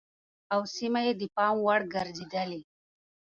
او 0.53 0.61
سيمه 0.75 0.99
يې 1.05 1.13
د 1.21 1.23
پام 1.35 1.55
وړ 1.65 1.81
ګرځېدلې 1.93 2.61